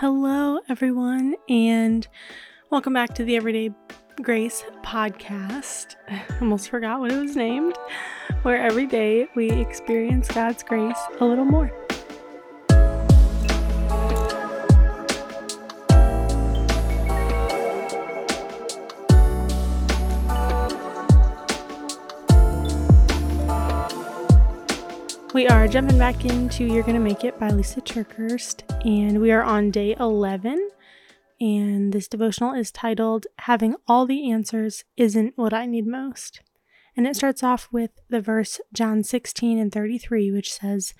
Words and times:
Hello, 0.00 0.60
everyone, 0.68 1.34
and 1.48 2.06
welcome 2.70 2.92
back 2.92 3.14
to 3.14 3.24
the 3.24 3.34
Everyday 3.34 3.74
Grace 4.22 4.62
podcast. 4.84 5.96
I 6.08 6.22
almost 6.40 6.68
forgot 6.68 7.00
what 7.00 7.10
it 7.10 7.20
was 7.20 7.34
named, 7.34 7.76
where 8.42 8.62
every 8.62 8.86
day 8.86 9.26
we 9.34 9.50
experience 9.50 10.28
God's 10.28 10.62
grace 10.62 11.00
a 11.18 11.24
little 11.24 11.44
more. 11.44 11.87
We 25.38 25.46
are 25.46 25.68
jumping 25.68 25.98
back 25.98 26.24
into 26.24 26.64
You're 26.64 26.82
Gonna 26.82 26.98
Make 26.98 27.22
It 27.22 27.38
by 27.38 27.50
Lysa 27.50 27.80
TerKeurst, 27.80 28.64
and 28.84 29.20
we 29.20 29.30
are 29.30 29.44
on 29.44 29.70
day 29.70 29.94
11. 30.00 30.70
And 31.40 31.92
this 31.92 32.08
devotional 32.08 32.54
is 32.54 32.72
titled 32.72 33.28
Having 33.38 33.76
All 33.86 34.04
the 34.04 34.32
Answers 34.32 34.82
Isn't 34.96 35.34
What 35.36 35.54
I 35.54 35.64
Need 35.64 35.86
Most. 35.86 36.40
And 36.96 37.06
it 37.06 37.14
starts 37.14 37.44
off 37.44 37.68
with 37.70 37.92
the 38.08 38.20
verse 38.20 38.60
John 38.72 39.04
16 39.04 39.60
and 39.60 39.70
33, 39.70 40.32
which 40.32 40.52
says, 40.52 40.92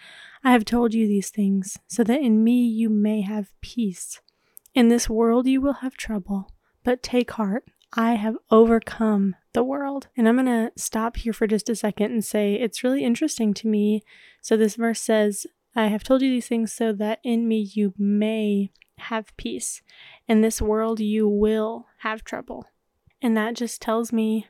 I 0.44 0.52
have 0.52 0.64
told 0.64 0.94
you 0.94 1.08
these 1.08 1.30
things, 1.30 1.76
so 1.88 2.04
that 2.04 2.20
in 2.20 2.44
me 2.44 2.64
you 2.64 2.88
may 2.88 3.22
have 3.22 3.50
peace. 3.60 4.20
In 4.72 4.86
this 4.86 5.10
world 5.10 5.48
you 5.48 5.60
will 5.60 5.82
have 5.82 5.96
trouble, 5.96 6.52
but 6.84 7.02
take 7.02 7.32
heart, 7.32 7.64
I 7.92 8.14
have 8.14 8.36
overcome 8.50 9.36
the 9.54 9.64
world. 9.64 10.08
And 10.16 10.28
I'm 10.28 10.36
going 10.36 10.46
to 10.46 10.72
stop 10.76 11.16
here 11.16 11.32
for 11.32 11.46
just 11.46 11.68
a 11.68 11.74
second 11.74 12.12
and 12.12 12.24
say 12.24 12.54
it's 12.54 12.84
really 12.84 13.04
interesting 13.04 13.54
to 13.54 13.68
me. 13.68 14.02
So, 14.42 14.56
this 14.56 14.76
verse 14.76 15.00
says, 15.00 15.46
I 15.74 15.86
have 15.86 16.04
told 16.04 16.22
you 16.22 16.30
these 16.30 16.48
things 16.48 16.72
so 16.72 16.92
that 16.94 17.20
in 17.22 17.48
me 17.48 17.70
you 17.72 17.94
may 17.96 18.72
have 18.98 19.36
peace. 19.36 19.82
In 20.26 20.40
this 20.40 20.60
world 20.60 21.00
you 21.00 21.28
will 21.28 21.86
have 21.98 22.24
trouble. 22.24 22.66
And 23.22 23.36
that 23.36 23.54
just 23.54 23.80
tells 23.80 24.12
me 24.12 24.46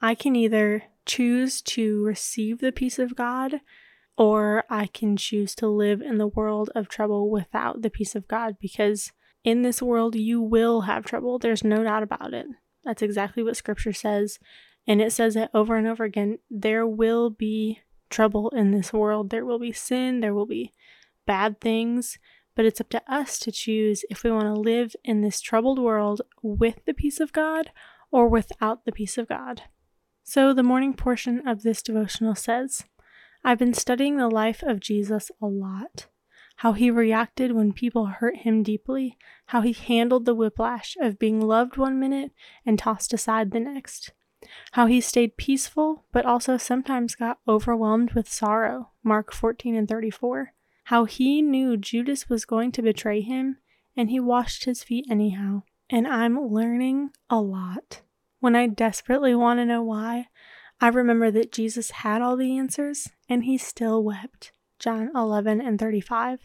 I 0.00 0.14
can 0.14 0.36
either 0.36 0.84
choose 1.06 1.62
to 1.62 2.04
receive 2.04 2.58
the 2.58 2.72
peace 2.72 2.98
of 2.98 3.16
God 3.16 3.60
or 4.16 4.64
I 4.68 4.86
can 4.86 5.16
choose 5.16 5.54
to 5.56 5.68
live 5.68 6.00
in 6.00 6.18
the 6.18 6.26
world 6.26 6.70
of 6.74 6.88
trouble 6.88 7.30
without 7.30 7.82
the 7.82 7.90
peace 7.90 8.14
of 8.14 8.28
God 8.28 8.56
because 8.60 9.12
in 9.44 9.62
this 9.62 9.82
world 9.82 10.14
you 10.14 10.40
will 10.40 10.82
have 10.82 11.04
trouble. 11.04 11.38
There's 11.38 11.64
no 11.64 11.82
doubt 11.82 12.02
about 12.02 12.34
it. 12.34 12.46
That's 12.84 13.02
exactly 13.02 13.42
what 13.42 13.56
scripture 13.56 13.92
says. 13.92 14.38
And 14.86 15.00
it 15.00 15.12
says 15.12 15.36
it 15.36 15.50
over 15.54 15.76
and 15.76 15.86
over 15.86 16.04
again. 16.04 16.38
There 16.50 16.86
will 16.86 17.30
be 17.30 17.80
trouble 18.10 18.50
in 18.50 18.72
this 18.72 18.92
world. 18.92 19.30
There 19.30 19.44
will 19.44 19.58
be 19.58 19.72
sin. 19.72 20.20
There 20.20 20.34
will 20.34 20.46
be 20.46 20.72
bad 21.26 21.60
things. 21.60 22.18
But 22.54 22.66
it's 22.66 22.80
up 22.80 22.90
to 22.90 23.02
us 23.12 23.38
to 23.40 23.52
choose 23.52 24.04
if 24.10 24.24
we 24.24 24.30
want 24.30 24.44
to 24.44 24.60
live 24.60 24.94
in 25.04 25.22
this 25.22 25.40
troubled 25.40 25.78
world 25.78 26.22
with 26.42 26.84
the 26.84 26.94
peace 26.94 27.20
of 27.20 27.32
God 27.32 27.70
or 28.10 28.28
without 28.28 28.84
the 28.84 28.92
peace 28.92 29.16
of 29.16 29.28
God. 29.28 29.62
So, 30.24 30.52
the 30.52 30.62
morning 30.62 30.94
portion 30.94 31.46
of 31.48 31.62
this 31.62 31.82
devotional 31.82 32.34
says 32.34 32.84
I've 33.42 33.58
been 33.58 33.74
studying 33.74 34.18
the 34.18 34.28
life 34.28 34.62
of 34.62 34.80
Jesus 34.80 35.30
a 35.40 35.46
lot 35.46 36.06
how 36.62 36.74
he 36.74 36.92
reacted 36.92 37.50
when 37.50 37.72
people 37.72 38.06
hurt 38.06 38.36
him 38.36 38.62
deeply, 38.62 39.18
how 39.46 39.62
he 39.62 39.72
handled 39.72 40.24
the 40.24 40.34
whiplash 40.34 40.96
of 41.00 41.18
being 41.18 41.40
loved 41.40 41.76
one 41.76 41.98
minute 41.98 42.30
and 42.64 42.78
tossed 42.78 43.12
aside 43.12 43.50
the 43.50 43.58
next, 43.58 44.12
how 44.70 44.86
he 44.86 45.00
stayed 45.00 45.36
peaceful 45.36 46.04
but 46.12 46.24
also 46.24 46.56
sometimes 46.56 47.16
got 47.16 47.40
overwhelmed 47.48 48.12
with 48.12 48.32
sorrow, 48.32 48.92
Mark 49.02 49.32
14 49.32 49.74
and 49.74 49.88
34, 49.88 50.54
how 50.84 51.04
he 51.04 51.42
knew 51.42 51.76
Judas 51.76 52.28
was 52.28 52.44
going 52.44 52.70
to 52.70 52.80
betray 52.80 53.22
him 53.22 53.56
and 53.96 54.08
he 54.08 54.20
washed 54.20 54.62
his 54.62 54.84
feet 54.84 55.04
anyhow. 55.10 55.64
And 55.90 56.06
I'm 56.06 56.38
learning 56.46 57.10
a 57.28 57.40
lot. 57.40 58.02
When 58.38 58.54
I 58.54 58.68
desperately 58.68 59.34
want 59.34 59.58
to 59.58 59.66
know 59.66 59.82
why, 59.82 60.28
I 60.80 60.86
remember 60.88 61.32
that 61.32 61.50
Jesus 61.50 61.90
had 61.90 62.22
all 62.22 62.36
the 62.36 62.56
answers 62.56 63.08
and 63.28 63.42
he 63.42 63.58
still 63.58 64.04
wept. 64.04 64.52
John 64.78 65.10
11 65.12 65.60
and 65.60 65.76
35. 65.76 66.38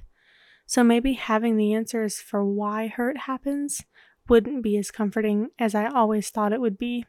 So 0.67 0.83
maybe 0.83 1.13
having 1.13 1.55
the 1.55 1.73
answers 1.73 2.19
for 2.19 2.45
why 2.45 2.87
hurt 2.87 3.19
happens 3.19 3.83
wouldn't 4.27 4.61
be 4.61 4.77
as 4.77 4.91
comforting 4.91 5.49
as 5.57 5.73
I 5.73 5.87
always 5.87 6.29
thought 6.29 6.51
it 6.51 6.59
would 6.59 6.77
be. 6.77 7.05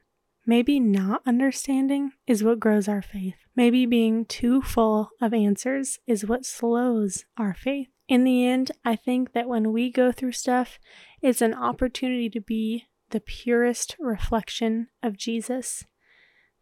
Maybe 0.47 0.79
not 0.81 1.23
understanding 1.27 2.13
is 2.27 2.45
what 2.45 2.61
grows 2.61 2.89
our 2.89 3.03
faith. 3.03 3.35
Maybe 3.57 3.85
being 3.85 4.25
too 4.25 4.63
full 4.63 5.11
of 5.21 5.35
answers 5.35 5.99
is 6.07 6.25
what 6.25 6.47
slows 6.47 7.25
our 7.37 7.53
faith. 7.53 7.89
In 8.07 8.25
the 8.25 8.47
end, 8.47 8.71
I 8.85 8.97
think 8.97 9.33
that 9.33 9.49
when 9.49 9.73
we 9.73 9.91
go 9.91 10.13
through 10.13 10.33
stuff, 10.33 10.79
it's 11.21 11.43
an 11.43 11.53
opportunity 11.53 12.31
to 12.31 12.41
be 12.41 12.87
the 13.11 13.21
purest 13.21 13.97
reflection 13.99 14.89
of 15.03 15.19
Jesus. 15.19 15.85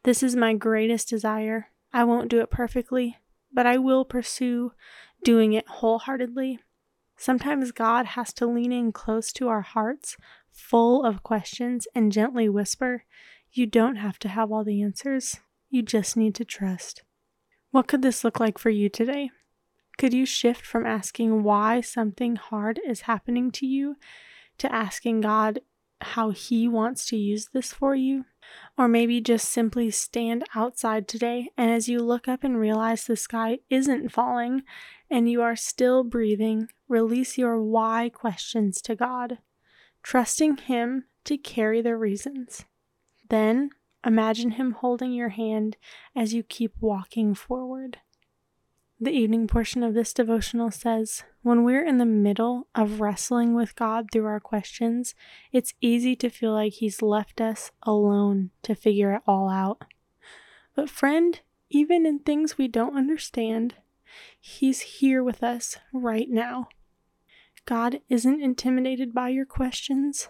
This 0.02 0.22
is 0.22 0.34
my 0.34 0.54
greatest 0.54 1.08
desire. 1.08 1.68
I 1.92 2.04
won't 2.04 2.30
do 2.30 2.40
it 2.40 2.50
perfectly, 2.50 3.18
but 3.52 3.66
I 3.66 3.76
will 3.76 4.04
pursue 4.04 4.72
doing 5.22 5.52
it 5.52 5.68
wholeheartedly. 5.68 6.58
Sometimes 7.16 7.72
God 7.72 8.06
has 8.06 8.32
to 8.34 8.46
lean 8.46 8.72
in 8.72 8.92
close 8.92 9.32
to 9.32 9.48
our 9.48 9.62
hearts, 9.62 10.16
full 10.52 11.04
of 11.04 11.22
questions, 11.22 11.88
and 11.94 12.12
gently 12.12 12.48
whisper, 12.48 13.04
You 13.50 13.66
don't 13.66 13.96
have 13.96 14.18
to 14.20 14.28
have 14.28 14.52
all 14.52 14.64
the 14.64 14.82
answers. 14.82 15.38
You 15.70 15.82
just 15.82 16.16
need 16.16 16.34
to 16.36 16.44
trust. 16.44 17.02
What 17.70 17.88
could 17.88 18.02
this 18.02 18.22
look 18.22 18.38
like 18.38 18.58
for 18.58 18.70
you 18.70 18.88
today? 18.88 19.30
Could 19.98 20.12
you 20.12 20.26
shift 20.26 20.64
from 20.64 20.86
asking 20.86 21.42
why 21.42 21.80
something 21.80 22.36
hard 22.36 22.80
is 22.86 23.02
happening 23.02 23.50
to 23.52 23.66
you 23.66 23.96
to 24.58 24.72
asking 24.72 25.22
God 25.22 25.60
how 26.00 26.30
He 26.30 26.68
wants 26.68 27.06
to 27.06 27.16
use 27.16 27.48
this 27.52 27.72
for 27.72 27.94
you? 27.94 28.26
Or 28.78 28.88
maybe 28.88 29.20
just 29.20 29.48
simply 29.48 29.90
stand 29.90 30.44
outside 30.54 31.08
today 31.08 31.50
and 31.56 31.70
as 31.70 31.88
you 31.88 32.00
look 32.00 32.28
up 32.28 32.44
and 32.44 32.60
realize 32.60 33.04
the 33.04 33.16
sky 33.16 33.58
isn't 33.70 34.12
falling 34.12 34.62
and 35.10 35.30
you 35.30 35.42
are 35.42 35.56
still 35.56 36.04
breathing, 36.04 36.68
release 36.88 37.38
your 37.38 37.62
why 37.62 38.10
questions 38.12 38.80
to 38.82 38.94
God, 38.94 39.38
trusting 40.02 40.56
Him 40.58 41.04
to 41.24 41.36
carry 41.36 41.80
the 41.80 41.96
reasons. 41.96 42.64
Then 43.28 43.70
imagine 44.04 44.52
Him 44.52 44.72
holding 44.72 45.12
your 45.12 45.30
hand 45.30 45.76
as 46.14 46.34
you 46.34 46.42
keep 46.42 46.74
walking 46.80 47.34
forward. 47.34 47.98
The 48.98 49.10
evening 49.10 49.46
portion 49.46 49.82
of 49.82 49.92
this 49.92 50.14
devotional 50.14 50.70
says 50.70 51.22
When 51.42 51.64
we're 51.64 51.84
in 51.84 51.98
the 51.98 52.06
middle 52.06 52.66
of 52.74 53.00
wrestling 53.00 53.54
with 53.54 53.76
God 53.76 54.06
through 54.10 54.24
our 54.24 54.40
questions, 54.40 55.14
it's 55.52 55.74
easy 55.82 56.16
to 56.16 56.30
feel 56.30 56.52
like 56.52 56.74
He's 56.74 57.02
left 57.02 57.40
us 57.40 57.72
alone 57.82 58.50
to 58.62 58.74
figure 58.74 59.12
it 59.12 59.22
all 59.26 59.50
out. 59.50 59.84
But, 60.74 60.88
friend, 60.88 61.38
even 61.68 62.06
in 62.06 62.20
things 62.20 62.56
we 62.56 62.68
don't 62.68 62.96
understand, 62.96 63.74
He's 64.40 64.80
here 64.80 65.22
with 65.22 65.42
us 65.42 65.78
right 65.92 66.28
now. 66.28 66.68
God 67.64 68.00
isn't 68.08 68.40
intimidated 68.40 69.12
by 69.12 69.30
your 69.30 69.46
questions, 69.46 70.28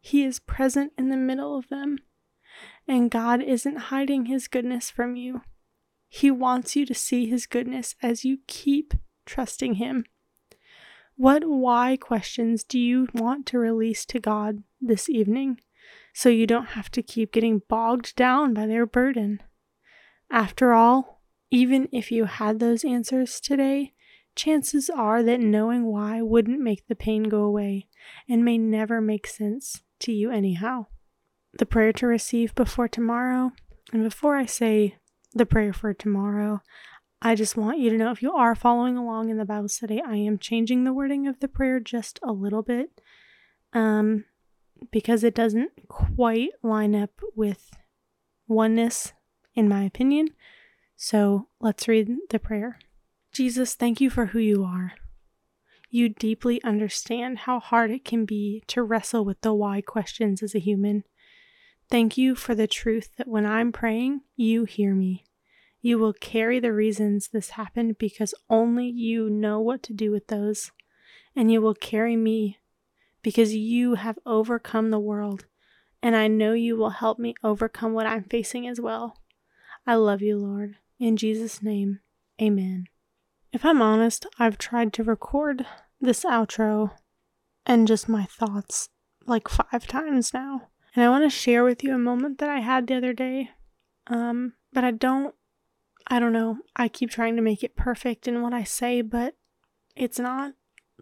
He 0.00 0.24
is 0.24 0.38
present 0.38 0.92
in 0.98 1.08
the 1.08 1.16
middle 1.16 1.56
of 1.56 1.68
them. 1.68 1.98
And 2.88 3.10
God 3.10 3.42
isn't 3.42 3.76
hiding 3.76 4.26
His 4.26 4.48
goodness 4.48 4.90
from 4.90 5.16
you. 5.16 5.42
He 6.08 6.30
wants 6.30 6.76
you 6.76 6.86
to 6.86 6.94
see 6.94 7.26
His 7.26 7.46
goodness 7.46 7.94
as 8.02 8.24
you 8.24 8.38
keep 8.46 8.94
trusting 9.24 9.74
Him. 9.74 10.04
What 11.16 11.44
why 11.46 11.96
questions 11.96 12.62
do 12.62 12.78
you 12.78 13.08
want 13.14 13.46
to 13.46 13.58
release 13.58 14.04
to 14.06 14.20
God 14.20 14.62
this 14.80 15.08
evening 15.08 15.60
so 16.12 16.28
you 16.28 16.46
don't 16.46 16.70
have 16.70 16.90
to 16.90 17.02
keep 17.02 17.32
getting 17.32 17.62
bogged 17.68 18.14
down 18.16 18.52
by 18.52 18.66
their 18.66 18.84
burden? 18.84 19.42
After 20.30 20.74
all, 20.74 21.15
even 21.50 21.88
if 21.92 22.10
you 22.10 22.24
had 22.24 22.58
those 22.58 22.84
answers 22.84 23.40
today, 23.40 23.92
chances 24.34 24.90
are 24.90 25.22
that 25.22 25.40
knowing 25.40 25.86
why 25.86 26.20
wouldn't 26.20 26.60
make 26.60 26.86
the 26.86 26.94
pain 26.94 27.24
go 27.24 27.42
away 27.42 27.88
and 28.28 28.44
may 28.44 28.58
never 28.58 29.00
make 29.00 29.26
sense 29.26 29.82
to 30.00 30.12
you 30.12 30.30
anyhow. 30.30 30.86
The 31.58 31.66
prayer 31.66 31.92
to 31.94 32.06
receive 32.06 32.54
before 32.54 32.88
tomorrow, 32.88 33.52
and 33.92 34.04
before 34.04 34.36
I 34.36 34.46
say 34.46 34.96
the 35.32 35.46
prayer 35.46 35.72
for 35.72 35.94
tomorrow, 35.94 36.60
I 37.22 37.34
just 37.34 37.56
want 37.56 37.78
you 37.78 37.88
to 37.90 37.96
know 37.96 38.10
if 38.10 38.22
you 38.22 38.32
are 38.32 38.54
following 38.54 38.96
along 38.96 39.30
in 39.30 39.38
the 39.38 39.46
Bible 39.46 39.68
study, 39.68 40.02
I 40.06 40.16
am 40.16 40.38
changing 40.38 40.84
the 40.84 40.92
wording 40.92 41.26
of 41.26 41.40
the 41.40 41.48
prayer 41.48 41.80
just 41.80 42.20
a 42.22 42.32
little 42.32 42.62
bit 42.62 43.00
um, 43.72 44.26
because 44.90 45.24
it 45.24 45.34
doesn't 45.34 45.70
quite 45.88 46.50
line 46.62 46.94
up 46.94 47.10
with 47.34 47.70
oneness, 48.46 49.14
in 49.54 49.68
my 49.68 49.82
opinion. 49.84 50.28
So 50.96 51.48
let's 51.60 51.88
read 51.88 52.10
the 52.30 52.38
prayer. 52.38 52.78
Jesus, 53.32 53.74
thank 53.74 54.00
you 54.00 54.08
for 54.10 54.26
who 54.26 54.38
you 54.38 54.64
are. 54.64 54.94
You 55.90 56.08
deeply 56.08 56.62
understand 56.64 57.40
how 57.40 57.60
hard 57.60 57.90
it 57.90 58.04
can 58.04 58.24
be 58.24 58.62
to 58.68 58.82
wrestle 58.82 59.24
with 59.24 59.40
the 59.42 59.54
why 59.54 59.82
questions 59.82 60.42
as 60.42 60.54
a 60.54 60.58
human. 60.58 61.04
Thank 61.90 62.18
you 62.18 62.34
for 62.34 62.54
the 62.54 62.66
truth 62.66 63.10
that 63.16 63.28
when 63.28 63.46
I'm 63.46 63.72
praying, 63.72 64.22
you 64.34 64.64
hear 64.64 64.94
me. 64.94 65.24
You 65.80 65.98
will 65.98 66.14
carry 66.14 66.58
the 66.58 66.72
reasons 66.72 67.28
this 67.28 67.50
happened 67.50 67.98
because 67.98 68.34
only 68.50 68.88
you 68.88 69.30
know 69.30 69.60
what 69.60 69.82
to 69.84 69.92
do 69.92 70.10
with 70.10 70.26
those. 70.26 70.72
and 71.36 71.52
you 71.52 71.60
will 71.60 71.74
carry 71.74 72.16
me 72.16 72.58
because 73.22 73.54
you 73.54 73.94
have 73.94 74.18
overcome 74.24 74.90
the 74.90 74.98
world, 74.98 75.44
and 76.02 76.16
I 76.16 76.28
know 76.28 76.54
you 76.54 76.76
will 76.76 76.90
help 76.90 77.18
me 77.18 77.34
overcome 77.44 77.92
what 77.92 78.06
I'm 78.06 78.24
facing 78.24 78.66
as 78.66 78.80
well. 78.80 79.18
I 79.86 79.96
love 79.96 80.22
you, 80.22 80.38
Lord. 80.38 80.76
In 80.98 81.16
Jesus' 81.16 81.62
name, 81.62 82.00
amen. 82.40 82.86
If 83.52 83.64
I'm 83.64 83.82
honest, 83.82 84.26
I've 84.38 84.58
tried 84.58 84.92
to 84.94 85.04
record 85.04 85.66
this 86.00 86.24
outro 86.24 86.92
and 87.64 87.86
just 87.86 88.08
my 88.08 88.24
thoughts 88.24 88.88
like 89.26 89.48
five 89.48 89.86
times 89.86 90.32
now. 90.32 90.68
And 90.94 91.04
I 91.04 91.10
want 91.10 91.24
to 91.24 91.30
share 91.30 91.64
with 91.64 91.84
you 91.84 91.94
a 91.94 91.98
moment 91.98 92.38
that 92.38 92.48
I 92.48 92.60
had 92.60 92.86
the 92.86 92.96
other 92.96 93.12
day. 93.12 93.50
Um, 94.06 94.54
but 94.72 94.84
I 94.84 94.90
don't, 94.90 95.34
I 96.06 96.18
don't 96.18 96.32
know. 96.32 96.58
I 96.74 96.88
keep 96.88 97.10
trying 97.10 97.36
to 97.36 97.42
make 97.42 97.62
it 97.62 97.76
perfect 97.76 98.26
in 98.28 98.40
what 98.40 98.54
I 98.54 98.64
say, 98.64 99.02
but 99.02 99.34
it's 99.94 100.18
not 100.18 100.54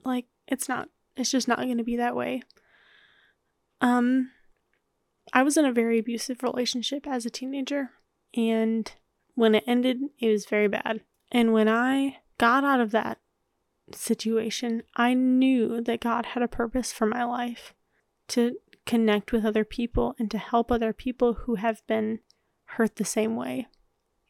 like, 0.04 0.26
it's 0.48 0.68
not, 0.68 0.88
it's 1.16 1.30
just 1.30 1.46
not 1.46 1.58
going 1.58 1.78
to 1.78 1.84
be 1.84 1.96
that 1.96 2.16
way. 2.16 2.42
Um, 3.80 4.30
I 5.32 5.42
was 5.42 5.56
in 5.56 5.64
a 5.64 5.72
very 5.72 5.98
abusive 5.98 6.42
relationship 6.42 7.06
as 7.06 7.26
a 7.26 7.30
teenager, 7.30 7.90
and 8.34 8.90
when 9.34 9.54
it 9.54 9.64
ended, 9.66 9.98
it 10.18 10.28
was 10.28 10.46
very 10.46 10.68
bad. 10.68 11.02
And 11.30 11.52
when 11.52 11.68
I 11.68 12.18
got 12.38 12.64
out 12.64 12.80
of 12.80 12.90
that 12.92 13.18
situation, 13.92 14.82
I 14.96 15.14
knew 15.14 15.80
that 15.82 16.00
God 16.00 16.26
had 16.26 16.42
a 16.42 16.48
purpose 16.48 16.92
for 16.92 17.06
my 17.06 17.24
life 17.24 17.74
to 18.28 18.56
connect 18.86 19.32
with 19.32 19.44
other 19.44 19.64
people 19.64 20.14
and 20.18 20.30
to 20.30 20.38
help 20.38 20.70
other 20.70 20.92
people 20.92 21.34
who 21.34 21.56
have 21.56 21.86
been 21.86 22.20
hurt 22.64 22.96
the 22.96 23.04
same 23.04 23.36
way. 23.36 23.66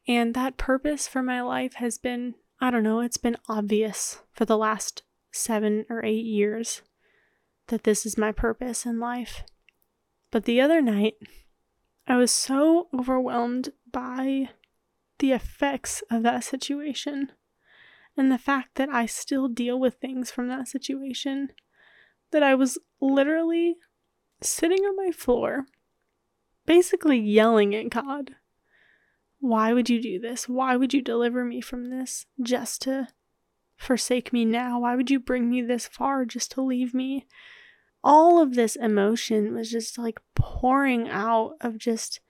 And 0.06 0.34
that 0.34 0.56
purpose 0.56 1.08
for 1.08 1.22
my 1.22 1.40
life 1.40 1.74
has 1.74 1.98
been, 1.98 2.34
I 2.60 2.70
don't 2.70 2.82
know, 2.82 3.00
it's 3.00 3.16
been 3.16 3.36
obvious 3.48 4.20
for 4.32 4.44
the 4.44 4.58
last 4.58 5.02
seven 5.32 5.86
or 5.88 6.04
eight 6.04 6.24
years 6.24 6.82
that 7.68 7.84
this 7.84 8.04
is 8.04 8.18
my 8.18 8.30
purpose 8.30 8.84
in 8.84 9.00
life. 9.00 9.42
But 10.30 10.44
the 10.44 10.60
other 10.60 10.82
night, 10.82 11.14
I 12.06 12.16
was 12.16 12.30
so 12.30 12.88
overwhelmed 12.92 13.70
by 13.90 14.50
the 15.18 15.32
effects 15.32 16.02
of 16.10 16.22
that 16.22 16.44
situation 16.44 17.32
and 18.16 18.30
the 18.30 18.38
fact 18.38 18.76
that 18.76 18.88
I 18.88 19.06
still 19.06 19.48
deal 19.48 19.78
with 19.78 19.94
things 19.94 20.30
from 20.30 20.48
that 20.48 20.68
situation 20.68 21.50
that 22.30 22.42
I 22.42 22.54
was 22.54 22.78
literally 23.00 23.76
sitting 24.40 24.80
on 24.84 24.96
my 24.96 25.12
floor, 25.12 25.66
basically 26.66 27.18
yelling 27.18 27.74
at 27.74 27.90
God. 27.90 28.36
Why 29.40 29.72
would 29.72 29.90
you 29.90 30.00
do 30.00 30.18
this? 30.18 30.48
Why 30.48 30.76
would 30.76 30.94
you 30.94 31.02
deliver 31.02 31.44
me 31.44 31.60
from 31.60 31.90
this 31.90 32.26
just 32.40 32.82
to 32.82 33.08
forsake 33.76 34.32
me 34.32 34.44
now? 34.44 34.80
Why 34.80 34.96
would 34.96 35.10
you 35.10 35.20
bring 35.20 35.50
me 35.50 35.62
this 35.62 35.86
far 35.86 36.24
just 36.24 36.52
to 36.52 36.62
leave 36.62 36.94
me? 36.94 37.26
All 38.02 38.40
of 38.40 38.54
this 38.54 38.76
emotion 38.76 39.54
was 39.54 39.70
just 39.70 39.98
like 39.98 40.20
pouring 40.34 41.08
out 41.08 41.52
of 41.60 41.78
just 41.78 42.20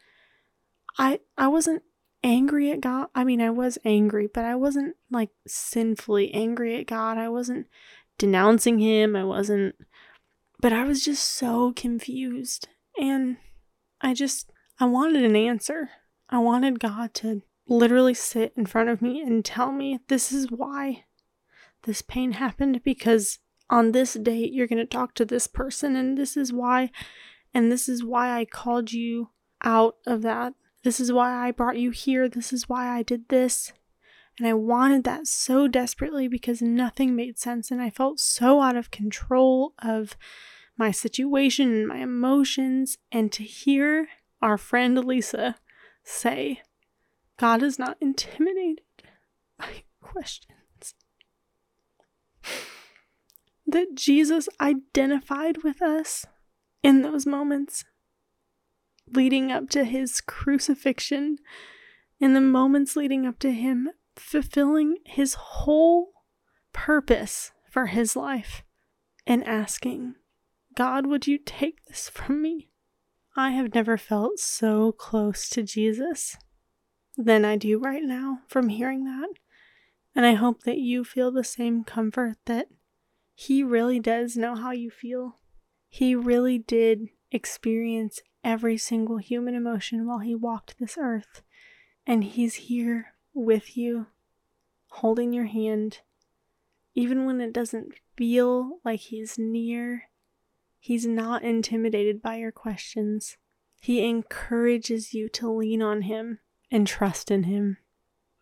I 0.99 1.21
I 1.37 1.49
wasn't 1.49 1.83
angry 2.25 2.73
at 2.73 2.81
God. 2.81 3.09
I 3.15 3.23
mean, 3.23 3.41
I 3.41 3.51
was 3.51 3.79
angry, 3.85 4.29
but 4.33 4.45
I 4.45 4.57
wasn't 4.57 4.97
like 5.11 5.31
sinfully 5.47 6.35
angry 6.35 6.81
at 6.81 6.87
God. 6.87 7.19
I 7.19 7.29
wasn't 7.29 7.69
denouncing 8.19 8.81
him. 8.81 9.15
I 9.15 9.23
wasn't 9.23 9.77
but 10.65 10.73
I 10.73 10.85
was 10.85 11.05
just 11.05 11.25
so 11.25 11.75
confused. 11.77 12.69
And 12.99 13.37
I 14.01 14.15
just, 14.15 14.51
I 14.81 14.87
wanted 14.87 15.23
an 15.23 15.37
answer. 15.37 15.91
I 16.31 16.39
wanted 16.39 16.81
God 16.81 17.13
to 17.17 17.43
literally 17.69 18.15
sit 18.15 18.55
in 18.57 18.65
front 18.65 18.89
of 18.89 19.03
me 19.03 19.21
and 19.21 19.45
tell 19.45 19.73
me 19.73 20.01
this 20.09 20.33
is 20.33 20.51
why 20.51 21.05
this 21.83 22.01
pain 22.01 22.33
happened 22.33 22.83
because 22.83 23.41
on 23.69 23.93
this 23.93 24.15
date 24.15 24.55
you're 24.55 24.67
going 24.67 24.79
to 24.79 24.87
talk 24.87 25.15
to 25.17 25.27
this 25.27 25.47
person 25.47 25.97
and 25.97 26.17
this 26.17 26.35
is 26.35 26.51
why 26.51 26.91
and 27.53 27.71
this 27.71 27.87
is 27.87 28.03
why 28.03 28.39
I 28.39 28.47
called 28.47 28.91
you 28.91 29.29
out 29.63 29.97
of 30.07 30.23
that. 30.23 30.55
This 30.85 31.01
is 31.01 31.11
why 31.11 31.33
I 31.33 31.51
brought 31.51 31.79
you 31.79 31.91
here. 31.91 32.29
This 32.29 32.53
is 32.53 32.69
why 32.69 32.89
I 32.89 33.03
did 33.03 33.29
this. 33.31 33.73
And 34.39 34.47
I 34.47 34.53
wanted 34.53 35.05
that 35.05 35.27
so 35.27 35.67
desperately 35.67 36.29
because 36.29 36.61
nothing 36.61 37.17
made 37.17 37.39
sense 37.39 37.71
and 37.71 37.81
I 37.81 37.89
felt 37.89 38.21
so 38.21 38.61
out 38.61 38.77
of 38.77 38.91
control 38.91 39.73
of 39.79 40.17
my 40.77 40.91
situation 40.91 41.73
and 41.73 41.89
my 41.89 41.99
emotions. 41.99 42.99
And 43.11 43.33
to 43.33 43.43
hear 43.43 44.09
our 44.43 44.59
friend 44.59 44.99
Lysa 44.99 45.55
say, 46.03 46.61
God 47.39 47.63
is 47.63 47.79
not 47.79 47.97
intimidated 48.01 48.83
by 49.59 49.85
questions. 50.03 50.95
That 53.67 53.95
Jesus 53.95 54.51
identified 54.61 55.63
with 55.65 55.81
us 55.81 56.27
in 56.83 57.01
those 57.01 57.25
moments 57.25 57.87
leading 59.13 59.53
up 59.53 59.69
to 59.71 59.85
his 59.85 60.21
crucifixion, 60.21 61.39
in 62.21 62.35
the 62.35 62.41
moments 62.41 62.97
leading 62.97 63.27
up 63.27 63.39
to 63.41 63.53
him 63.53 63.91
fulfilling 64.17 64.99
his 65.05 65.35
whole 65.35 66.13
purpose 66.73 67.53
for 67.71 67.87
his 67.87 68.15
life 68.17 68.63
and 69.27 69.45
asking, 69.47 70.15
God, 70.77 71.07
would 71.07 71.27
you 71.27 71.39
take 71.39 71.85
this 71.87 72.09
from 72.09 72.43
me? 72.43 72.71
I 73.37 73.51
have 73.51 73.75
never 73.75 73.97
felt 73.97 74.39
so 74.39 74.93
close 74.93 75.49
to 75.51 75.63
Jesus 75.63 76.37
than 77.17 77.45
I 77.45 77.57
do 77.57 77.79
right 77.79 78.03
now 78.03 78.41
from 78.49 78.69
hearing 78.69 79.05
that. 79.05 79.31
And 80.15 80.25
I 80.25 80.35
hope 80.35 80.63
that 80.63 80.79
you 80.79 81.05
feel 81.05 81.33
the 81.33 81.45
same 81.45 81.83
comfort 81.83 82.37
that 82.47 82.69
He 83.35 83.65
really 83.65 83.99
does 83.99 84.37
know 84.37 84.55
how 84.55 84.71
you 84.71 84.91
feel. 84.91 85.41
He 85.89 86.15
really 86.15 86.59
did 86.59 87.09
experience 87.33 88.21
every 88.45 88.77
single 88.77 89.17
human 89.17 89.55
emotion 89.55 90.07
while 90.07 90.21
He 90.21 90.35
walked 90.35 90.79
this 90.79 90.97
earth. 91.01 91.43
And 92.07 92.23
He's 92.23 92.55
here 92.55 93.15
with 93.33 93.77
you, 93.77 94.07
holding 94.89 95.33
your 95.33 95.47
hand, 95.47 96.01
even 96.95 97.25
when 97.25 97.41
it 97.41 97.53
doesn't 97.53 97.95
feel 98.17 98.79
like 98.85 99.01
He's 99.01 99.37
near. 99.39 100.05
He's 100.79 101.07
not 101.07 101.43
intimidated 101.43 102.21
by 102.21 102.37
your 102.37 102.53
questions. 102.53 103.39
He 103.81 104.07
encourages 104.07 105.15
you 105.15 105.29
to 105.31 105.51
lean 105.51 105.83
on 105.83 106.03
Him 106.03 106.41
and 106.71 106.87
trust 106.87 107.31
in 107.31 107.45
Him 107.45 107.79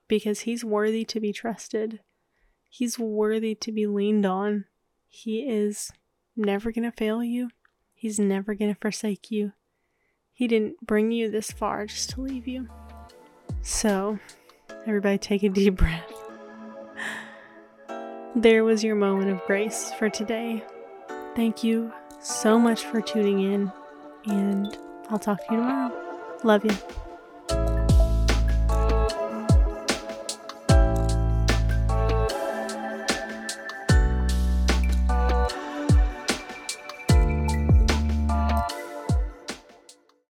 because 0.09 0.41
He's 0.41 0.65
worthy 0.65 1.05
to 1.05 1.21
be 1.21 1.33
trusted. 1.33 2.01
He's 2.69 2.99
worthy 2.99 3.55
to 3.57 3.71
be 3.73 3.87
leaned 3.87 4.27
on. 4.27 4.65
He 5.09 5.41
is 5.41 5.93
never 6.37 6.73
going 6.73 6.91
to 6.91 6.97
fail 6.97 7.23
you, 7.23 7.51
He's 7.95 8.19
never 8.19 8.55
going 8.55 8.75
to 8.75 8.81
forsake 8.81 9.31
you. 9.31 9.53
He 10.33 10.49
didn't 10.49 10.85
bring 10.85 11.13
you 11.13 11.31
this 11.31 11.51
far 11.51 11.87
just 11.87 12.11
to 12.11 12.23
leave 12.23 12.49
you. 12.49 12.69
So, 13.61 14.19
Everybody 14.87 15.19
take 15.19 15.43
a 15.43 15.49
deep 15.49 15.77
breath. 15.77 16.13
There 18.35 18.65
was 18.65 18.83
your 18.83 18.97
moment 18.97 19.31
of 19.31 19.45
grace 19.47 19.93
for 19.99 20.09
today. 20.09 20.65
Thank 21.37 21.63
you 21.63 21.93
so 22.21 22.59
much 22.59 22.85
for 22.85 23.01
tuning 23.01 23.41
in, 23.41 23.73
and 24.27 24.77
I'll 25.11 25.19
talk 25.19 25.39
to 25.47 25.55
you 25.55 25.61
tomorrow. 25.61 26.39
Love 26.43 26.65
you. 26.65 27.02